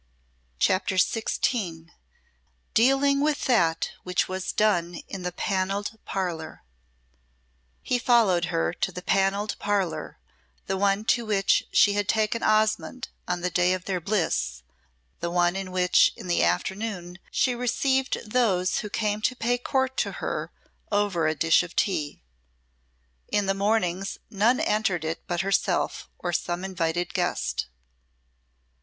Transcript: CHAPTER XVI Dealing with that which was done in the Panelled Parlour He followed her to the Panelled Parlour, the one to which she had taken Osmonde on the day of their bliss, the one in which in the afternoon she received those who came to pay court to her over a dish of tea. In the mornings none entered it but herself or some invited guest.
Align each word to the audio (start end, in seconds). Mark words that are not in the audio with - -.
CHAPTER 0.57 0.95
XVI 0.95 1.89
Dealing 2.73 3.21
with 3.21 3.45
that 3.45 3.91
which 4.01 4.27
was 4.27 4.51
done 4.51 4.95
in 5.07 5.21
the 5.21 5.31
Panelled 5.31 5.99
Parlour 6.05 6.63
He 7.83 7.99
followed 7.99 8.45
her 8.45 8.73
to 8.73 8.91
the 8.91 9.03
Panelled 9.03 9.55
Parlour, 9.59 10.17
the 10.65 10.75
one 10.75 11.05
to 11.05 11.23
which 11.23 11.65
she 11.71 11.93
had 11.93 12.09
taken 12.09 12.41
Osmonde 12.41 13.09
on 13.27 13.41
the 13.41 13.51
day 13.51 13.73
of 13.73 13.85
their 13.85 14.01
bliss, 14.01 14.63
the 15.19 15.29
one 15.29 15.55
in 15.55 15.71
which 15.71 16.13
in 16.15 16.25
the 16.27 16.41
afternoon 16.43 17.19
she 17.29 17.53
received 17.53 18.17
those 18.31 18.79
who 18.79 18.89
came 18.89 19.21
to 19.21 19.35
pay 19.35 19.55
court 19.59 19.97
to 19.97 20.13
her 20.13 20.51
over 20.91 21.27
a 21.27 21.35
dish 21.35 21.61
of 21.61 21.75
tea. 21.75 22.23
In 23.27 23.45
the 23.45 23.53
mornings 23.53 24.17
none 24.31 24.59
entered 24.59 25.05
it 25.05 25.21
but 25.27 25.41
herself 25.41 26.09
or 26.17 26.33
some 26.33 26.65
invited 26.65 27.13
guest. 27.13 27.67